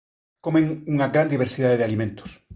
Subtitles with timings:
[0.45, 2.29] Comen unha gran diversidade de alimentos.